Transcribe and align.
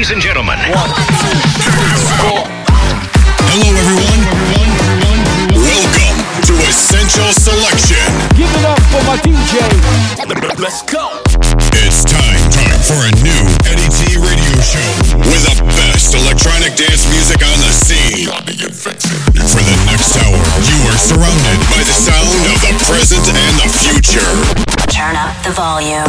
Ladies 0.00 0.16
and 0.16 0.24
gentlemen. 0.24 0.56
One, 0.72 0.88
Hello, 3.52 3.68
everyone. 3.68 4.24
Welcome 5.52 6.16
to 6.48 6.56
Essential 6.64 7.28
Selection. 7.36 8.00
Give 8.32 8.48
it 8.48 8.64
up 8.64 8.80
for 8.88 9.04
my 9.04 9.20
DJ. 9.20 9.60
Let's 10.56 10.80
go. 10.88 11.20
It's 11.84 12.00
time, 12.08 12.40
time 12.48 12.80
for 12.80 12.96
a 12.96 13.12
new 13.20 13.44
Eddy 13.68 13.84
T 13.92 14.16
radio 14.16 14.56
show 14.64 14.88
with 15.20 15.44
the 15.52 15.68
best 15.76 16.16
electronic 16.16 16.80
dance 16.80 17.04
music 17.12 17.44
on 17.44 17.60
the 17.60 17.68
scene. 17.68 18.32
For 18.32 19.60
the 19.60 19.76
next 19.84 20.16
hour, 20.16 20.40
you 20.64 20.80
are 20.88 20.96
surrounded 20.96 21.60
by 21.68 21.84
the 21.84 21.92
sound 21.92 22.40
of 22.48 22.56
the 22.64 22.72
present 22.88 23.28
and 23.28 23.54
the 23.60 23.68
future. 23.68 24.32
Turn 24.88 25.12
up 25.20 25.36
the 25.44 25.52
volume. 25.52 26.08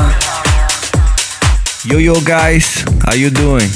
Yo, 1.84 1.98
yo, 1.98 2.13
guys, 2.21 2.86
how 3.05 3.16
you 3.16 3.32
doing? 3.32 3.68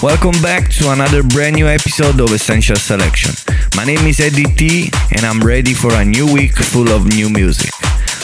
Welcome 0.00 0.40
back 0.40 0.70
to 0.74 0.92
another 0.92 1.24
brand 1.24 1.56
new 1.56 1.66
episode 1.66 2.20
of 2.20 2.30
Essential 2.30 2.76
Selection. 2.76 3.32
My 3.74 3.84
name 3.84 4.06
is 4.06 4.20
Eddy 4.20 4.44
T, 4.44 4.92
and 5.16 5.26
I'm 5.26 5.40
ready 5.40 5.74
for 5.74 5.92
a 5.92 6.04
new 6.04 6.32
week 6.32 6.54
full 6.54 6.88
of 6.88 7.06
new 7.06 7.28
music. 7.28 7.72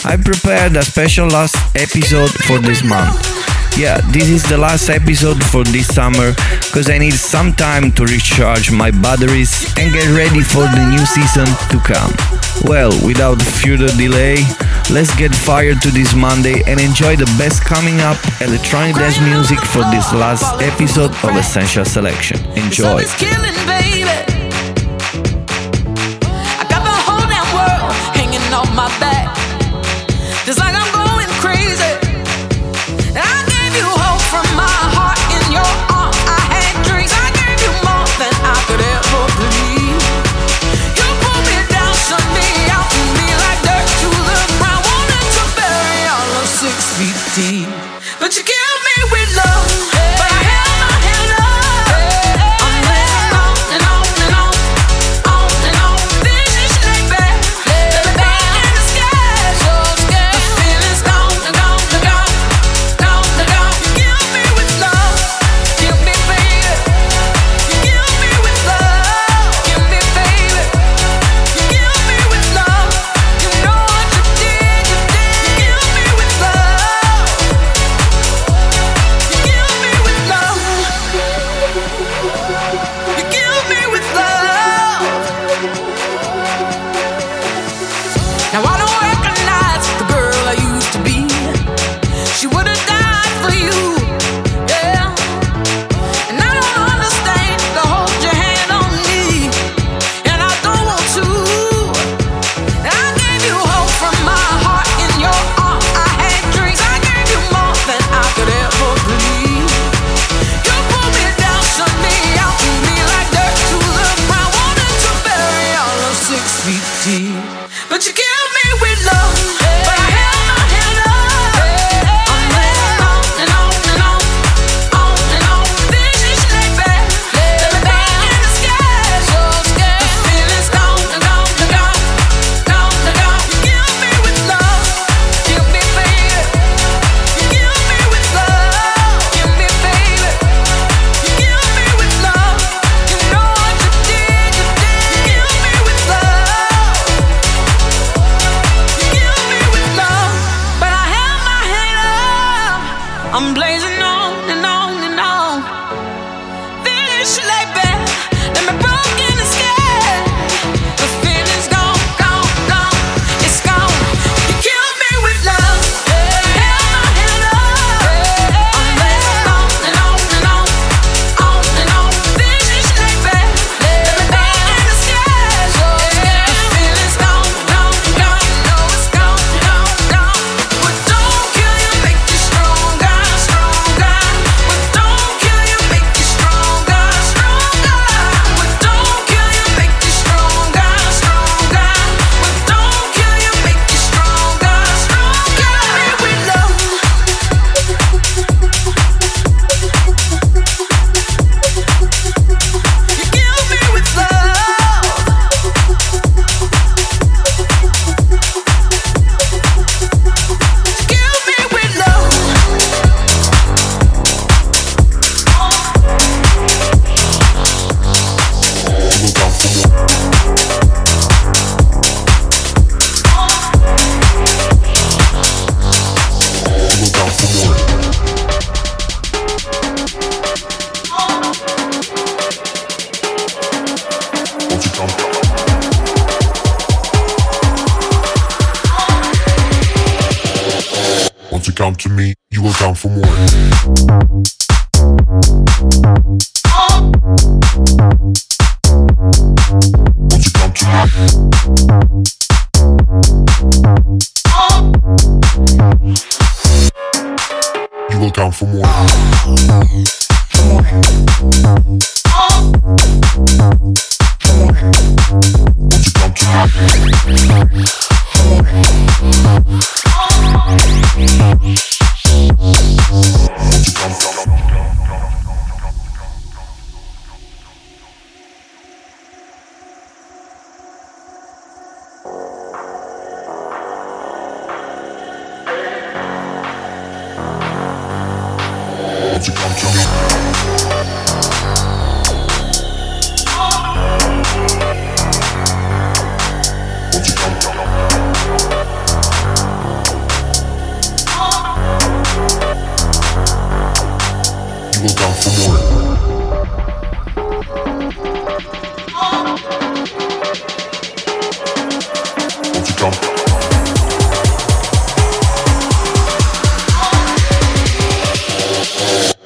I 0.05 0.15
prepared 0.15 0.77
a 0.77 0.83
special 0.83 1.27
last 1.27 1.57
episode 1.75 2.31
for 2.31 2.59
this 2.59 2.81
month 2.81 3.54
yeah, 3.77 3.99
this 4.11 4.29
is 4.29 4.43
the 4.43 4.57
last 4.57 4.89
episode 4.89 5.43
for 5.51 5.63
this 5.65 5.93
summer 5.93 6.31
because 6.61 6.89
I 6.89 6.97
need 6.97 7.13
some 7.13 7.53
time 7.53 7.91
to 7.93 8.05
recharge 8.05 8.71
my 8.71 8.91
batteries 8.91 9.51
and 9.77 9.91
get 9.91 10.07
ready 10.15 10.41
for 10.41 10.63
the 10.63 10.83
new 10.89 11.05
season 11.05 11.45
to 11.69 11.77
come. 11.83 12.11
Well, 12.63 12.91
without 13.05 13.41
further 13.41 13.87
delay, 13.97 14.37
let's 14.89 15.13
get 15.15 15.35
fired 15.35 15.81
to 15.81 15.91
this 15.91 16.15
Monday 16.15 16.63
and 16.67 16.79
enjoy 16.79 17.15
the 17.15 17.29
best 17.37 17.63
coming 17.63 17.99
up 17.99 18.17
electronic 18.41 18.95
dance 18.95 19.19
music 19.19 19.59
for 19.59 19.83
this 19.91 20.13
last 20.13 20.61
episode 20.61 21.11
of 21.23 21.35
Essential 21.35 21.85
Selection. 21.85 22.39
Enjoy. 22.55 23.03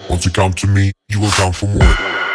Once 0.09 0.25
you 0.25 0.31
come 0.31 0.53
to 0.53 0.67
me, 0.67 0.91
you 1.07 1.19
will 1.19 1.29
come 1.31 1.53
for 1.53 1.67
more. 1.67 2.28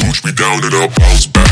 Push 0.00 0.24
me 0.24 0.32
down 0.32 0.64
and 0.64 0.74
I'll 0.74 0.88
bounce 0.88 1.26
back. 1.26 1.49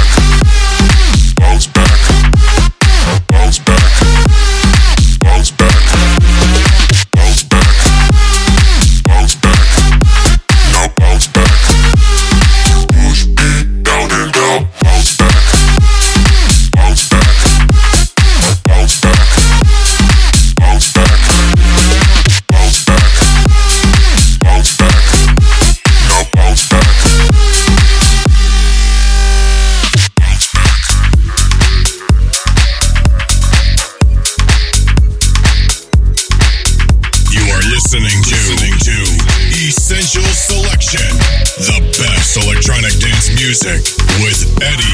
music 43.64 43.96
with 44.20 44.62
Eddy. 44.62 44.87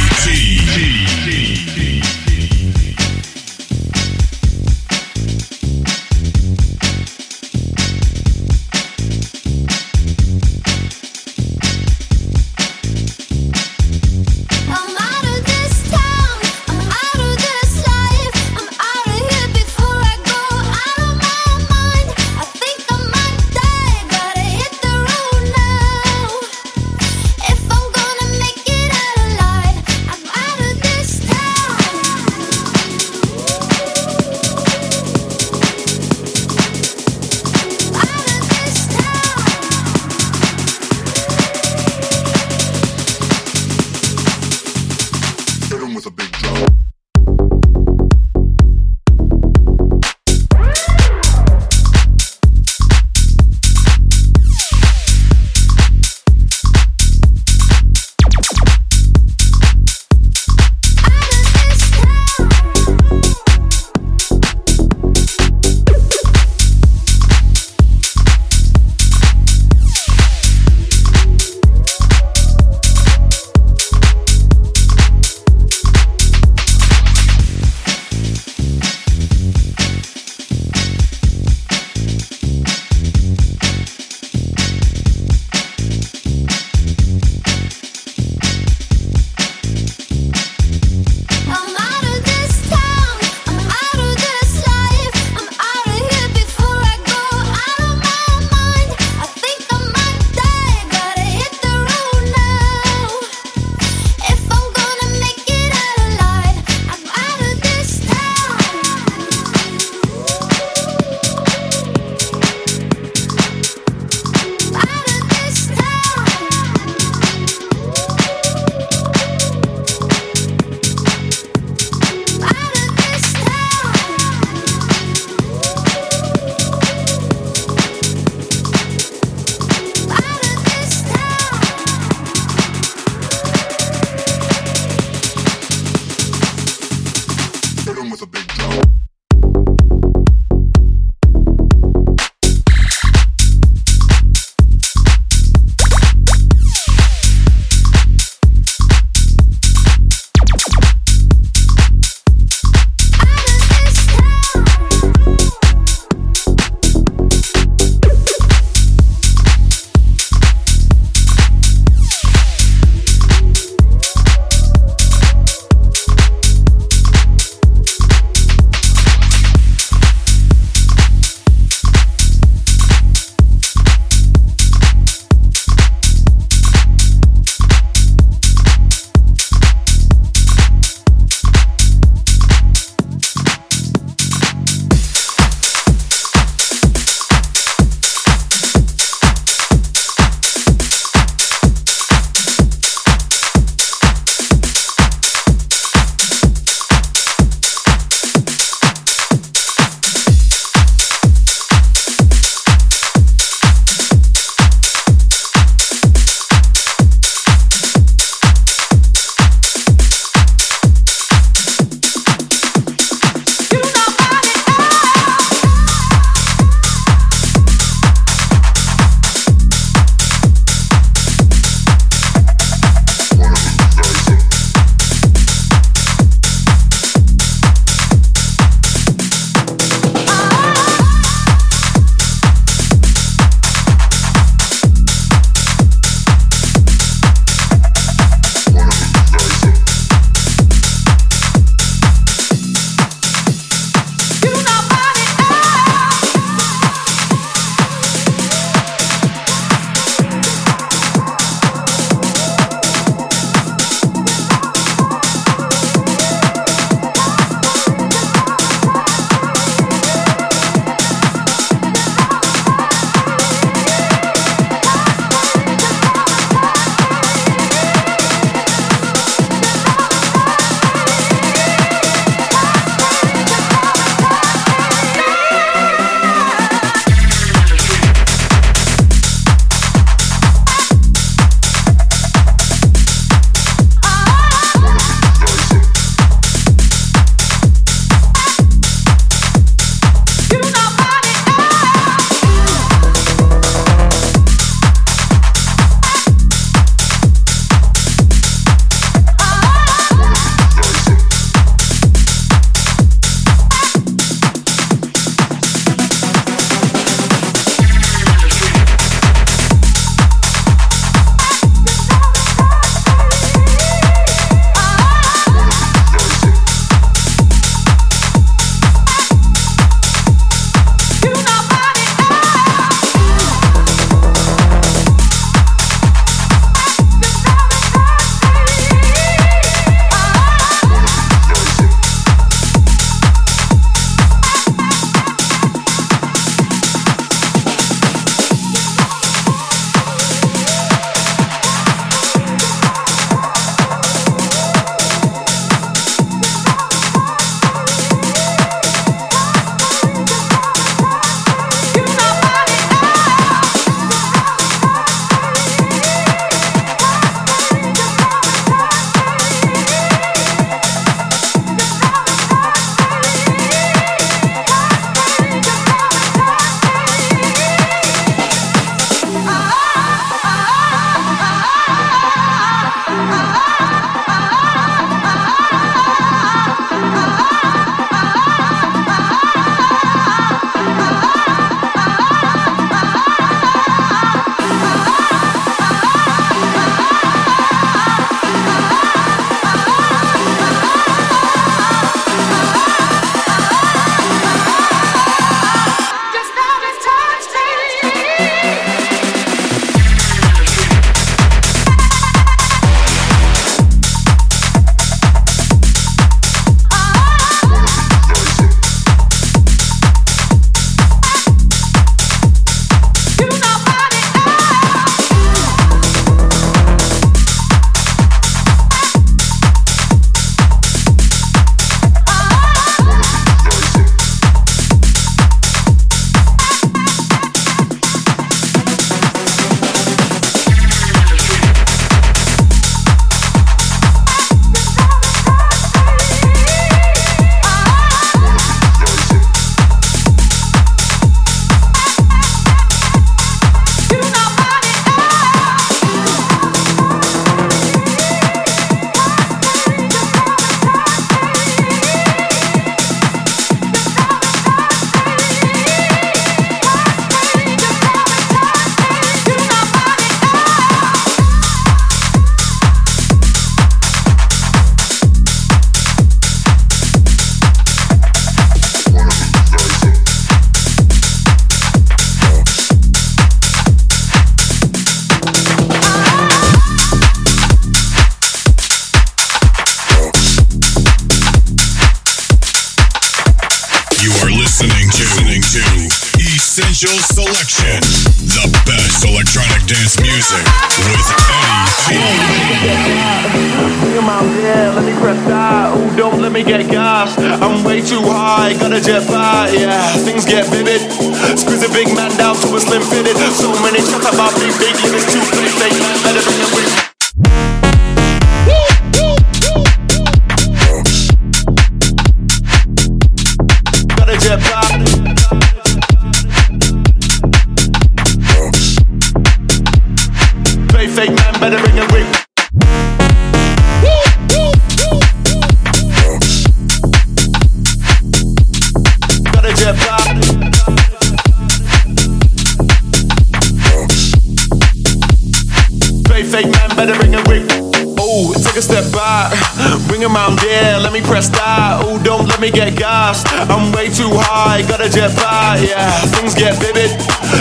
around, 540.24 540.60
yeah. 540.64 540.96
Let 540.98 541.12
me 541.12 541.20
press 541.20 541.48
that. 541.50 542.00
Oh, 542.02 542.18
don't 542.18 542.48
let 542.48 542.60
me 542.60 542.70
get 542.70 542.96
gassed. 542.96 543.46
I'm 543.68 543.92
way 543.92 544.08
too 544.08 544.32
high, 544.32 544.82
gotta 544.88 545.08
jet 545.08 545.36
by, 545.36 545.84
yeah. 545.84 546.24
Things 546.32 546.54
get 546.54 546.80
vivid. 546.80 547.12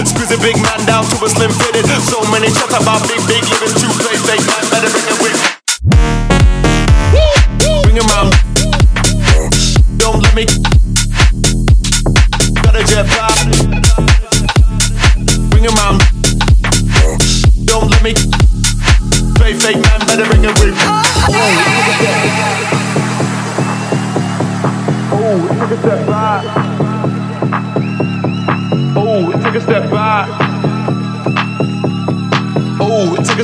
Squeeze 0.08 0.32
a 0.32 0.39
big 0.39 0.56
man 0.63 0.80
down 0.88 1.04
to 1.12 1.15
a 1.23 1.30
slim 1.30 1.52
fitted. 1.52 1.86
So 2.08 2.23
many 2.32 2.47
chats 2.47 2.73
about 2.73 3.04
big, 3.08 3.21
big 3.28 3.43
living. 3.43 3.73
Two 3.76 3.91
play 3.99 4.15
fake, 4.23 4.45
man, 4.47 4.63
better 4.71 4.89
bring 4.89 5.08
it 5.08 5.17
with 5.21 5.33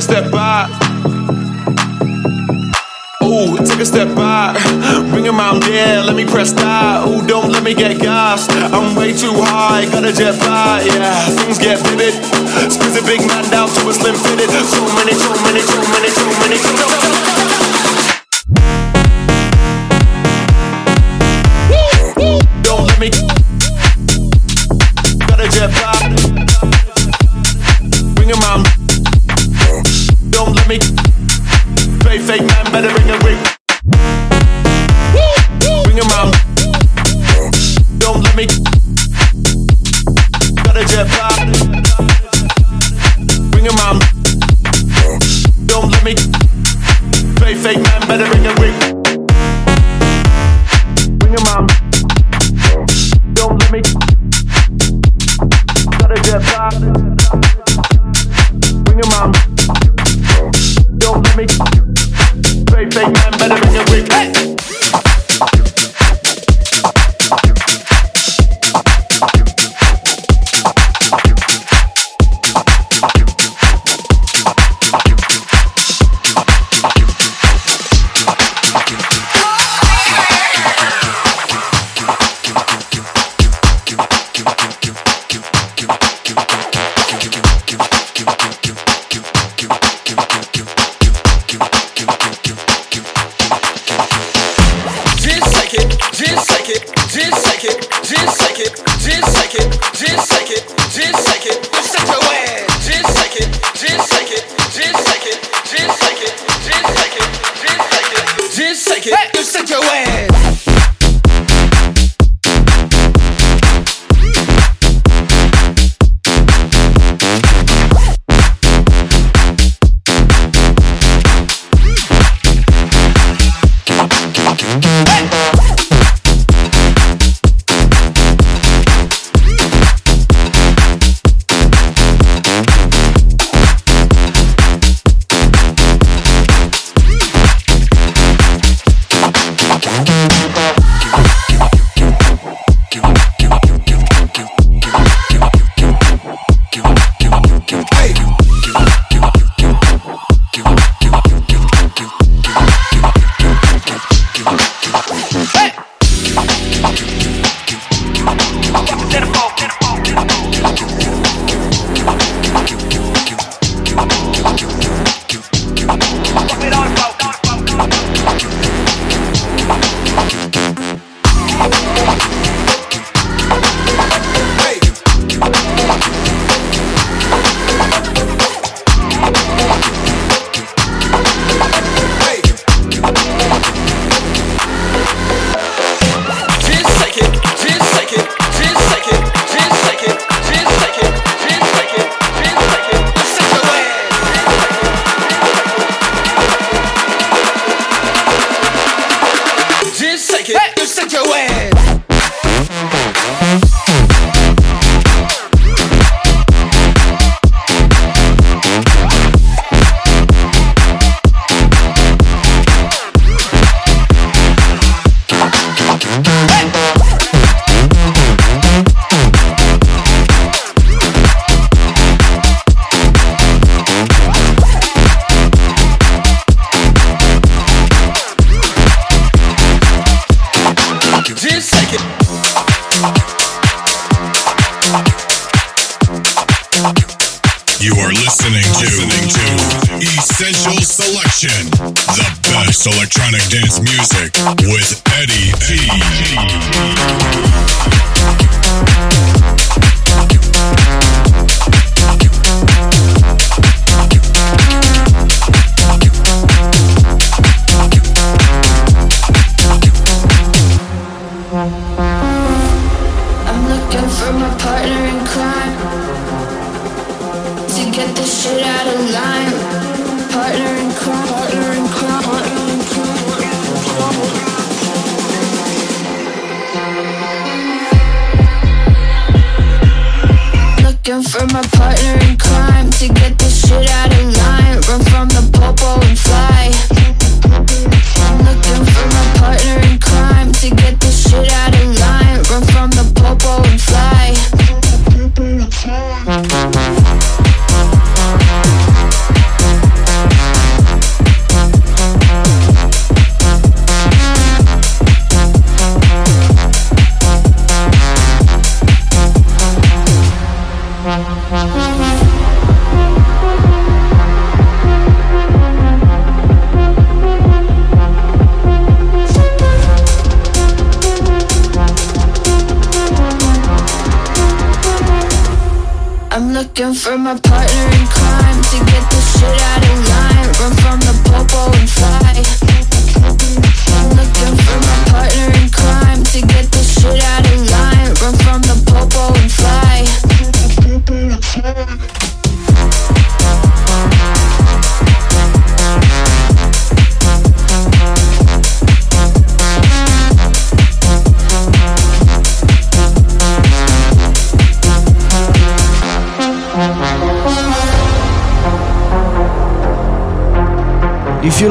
a 0.00 0.02
step 0.02 0.32
back. 0.32 0.70
Ooh, 3.22 3.56
take 3.58 3.80
a 3.80 3.84
step 3.84 4.08
back. 4.16 4.56
Bring 5.10 5.26
him 5.26 5.38
out, 5.38 5.62
yeah, 5.68 6.00
let 6.00 6.16
me 6.16 6.24
press 6.24 6.52
that. 6.52 7.06
Ooh, 7.06 7.26
don't 7.26 7.50
let 7.52 7.62
me 7.62 7.74
get 7.74 8.00
gassed. 8.00 8.50
I'm 8.72 8.96
way 8.96 9.12
too 9.12 9.34
high, 9.36 9.84
Got 9.92 10.04
a 10.04 10.12
jet 10.12 10.38
by, 10.40 10.82
yeah. 10.86 11.28
Things 11.44 11.58
get 11.58 11.78
vivid. 11.84 12.14
Squeeze 12.72 12.96
a 12.96 13.04
big 13.04 13.20
man 13.28 13.44
down 13.50 13.68
to 13.68 13.88
a 13.88 13.92
slim 13.92 14.16
fitted. 14.16 14.48
Too 14.48 14.88
many, 14.96 15.12
too 15.12 15.36
many, 15.44 15.60
too 15.60 15.84
many, 15.92 16.08
too 16.08 16.30
many. 16.40 16.56
So 16.56 16.72
many. 16.72 17.49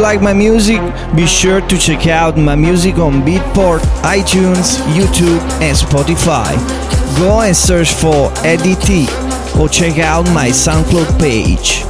like 0.09 0.23
my 0.23 0.33
music, 0.33 0.81
be 1.15 1.27
sure 1.27 1.61
to 1.61 1.77
check 1.77 2.07
out 2.07 2.35
my 2.35 2.55
music 2.55 2.97
on 2.97 3.21
Beatport, 3.21 3.81
iTunes, 4.01 4.79
YouTube, 4.97 5.39
and 5.61 5.77
Spotify. 5.77 6.49
Go 7.19 7.41
and 7.41 7.55
search 7.55 7.93
for 7.93 8.31
Eddy 8.43 8.73
T 8.73 9.07
or 9.59 9.69
check 9.69 9.99
out 9.99 10.23
my 10.33 10.49
SoundCloud 10.49 11.19
page. 11.19 11.88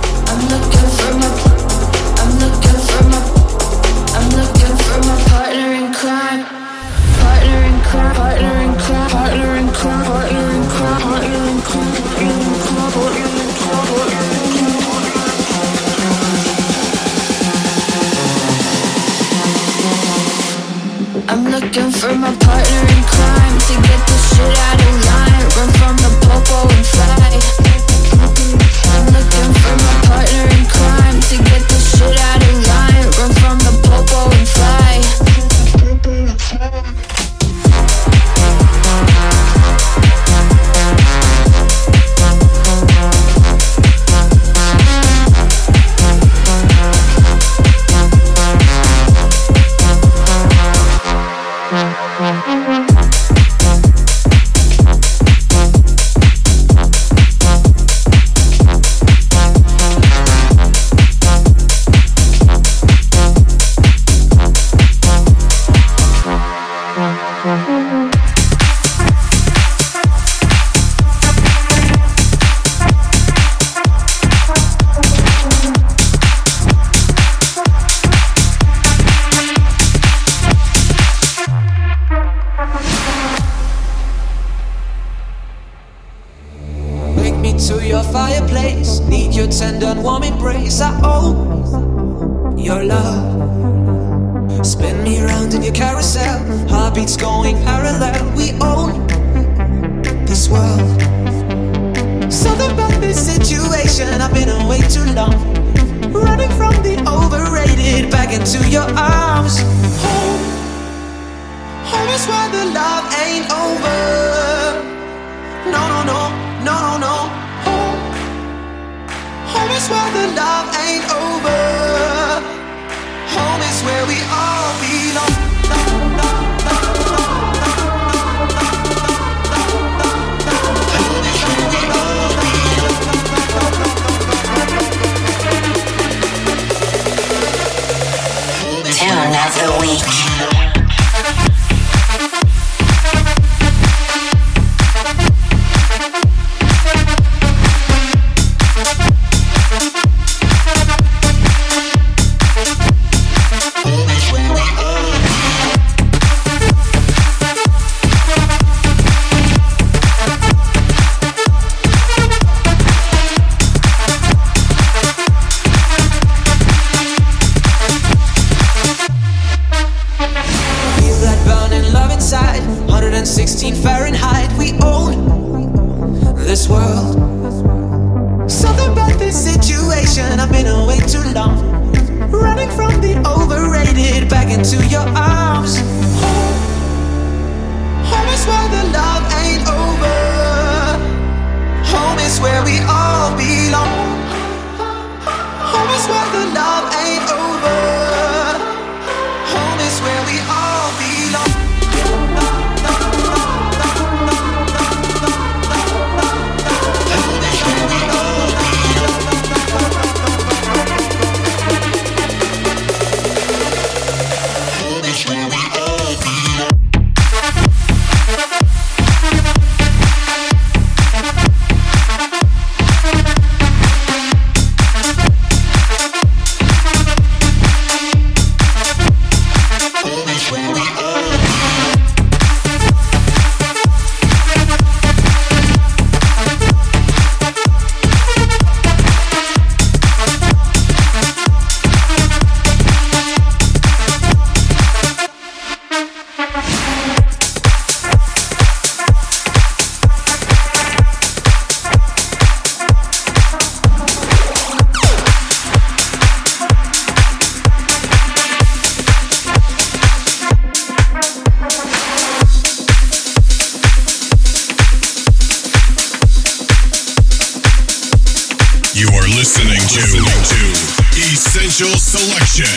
Essential 271.39 271.95
Selection. 271.97 272.67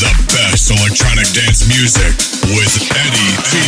The 0.00 0.08
best 0.32 0.70
electronic 0.70 1.26
dance 1.34 1.68
music 1.68 2.16
with 2.56 2.72
Eddy 2.96 3.36
T. 3.44 3.60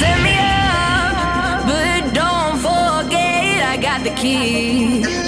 Send 0.00 0.24
me 0.24 0.32
up, 0.32 1.66
but 1.66 2.14
don't 2.14 2.56
forget 2.56 3.68
I 3.68 3.76
got 3.76 4.02
the 4.02 4.14
key. 4.16 5.27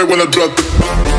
hurt 0.00 0.08
when 0.08 0.20
I 0.20 0.26
drop 0.26 0.56
the 0.56 1.09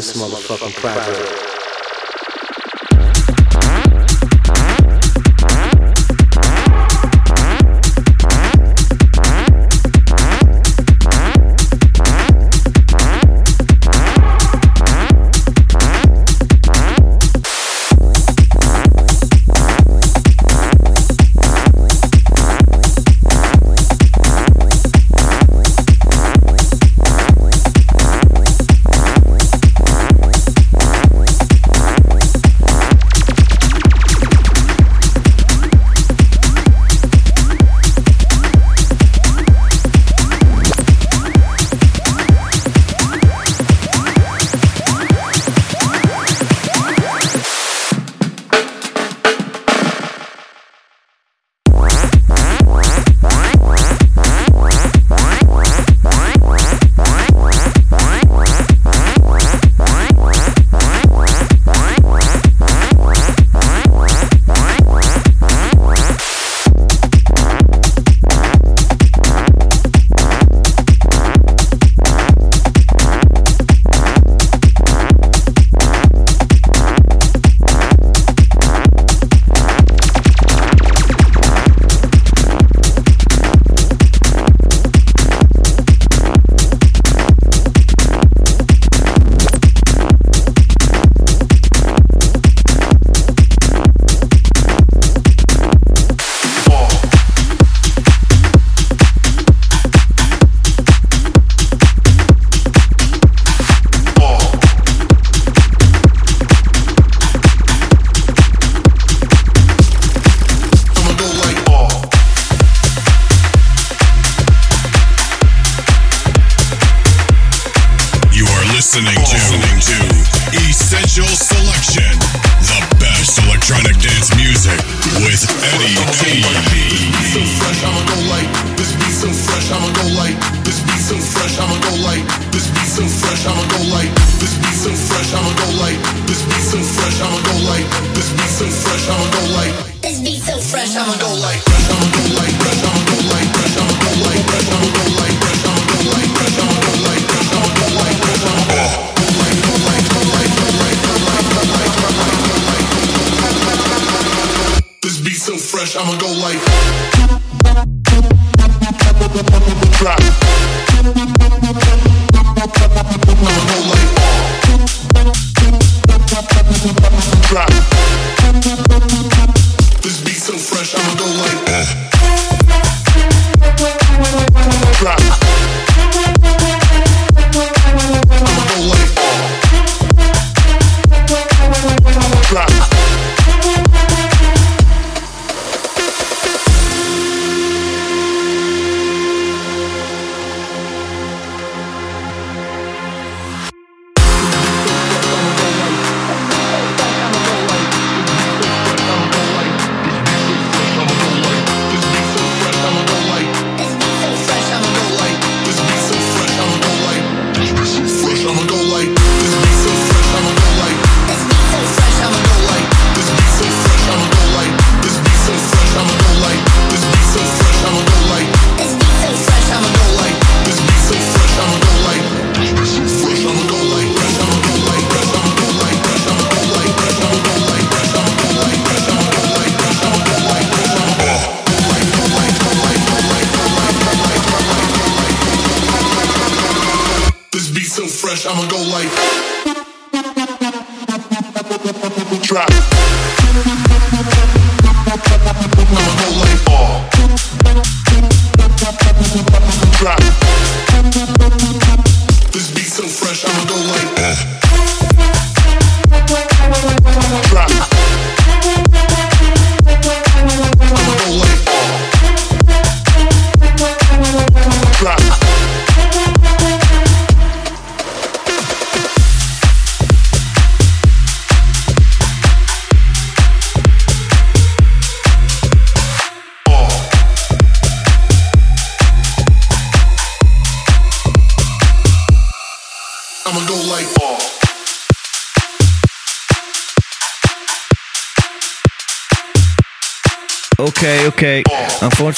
this 0.00 0.16
motherfucking 0.16 0.74
project. 0.76 1.19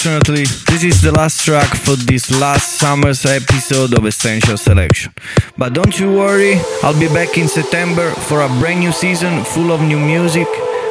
Unfortunately, 0.05 0.47
this 0.67 0.83
is 0.83 1.01
the 1.01 1.13
last 1.13 1.45
track 1.45 1.77
for 1.77 1.95
this 1.95 2.29
last 2.41 2.81
summer's 2.81 3.25
episode 3.25 3.97
of 3.97 4.05
Essential 4.05 4.57
Selection. 4.57 5.13
But 5.57 5.75
don't 5.75 5.97
you 5.97 6.11
worry, 6.11 6.59
I'll 6.83 6.99
be 6.99 7.07
back 7.07 7.39
in 7.39 7.47
September 7.47 8.11
for 8.11 8.41
a 8.41 8.49
brand 8.59 8.81
new 8.81 8.91
season 8.91 9.45
full 9.45 9.71
of 9.71 9.81
new 9.81 10.01
music, 10.01 10.49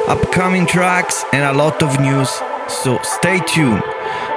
upcoming 0.08 0.64
tracks, 0.64 1.26
and 1.34 1.44
a 1.44 1.52
lot 1.52 1.82
of 1.82 2.00
news. 2.00 2.30
So 2.68 2.98
stay 3.02 3.40
tuned. 3.40 3.82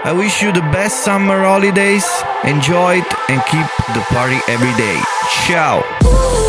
I 0.03 0.11
wish 0.11 0.41
you 0.41 0.51
the 0.51 0.67
best 0.75 1.05
summer 1.05 1.43
holidays. 1.43 2.05
Enjoy 2.43 2.97
it 2.97 3.13
and 3.29 3.41
keep 3.45 3.67
the 3.95 4.03
party 4.11 4.39
every 4.49 4.75
day. 4.75 4.99
Ciao. 5.47 6.44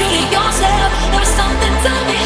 Be 0.00 0.24
yourself. 0.32 0.90
There's 1.12 1.28
something 1.28 1.74
to 1.84 1.92
me. 2.08 2.19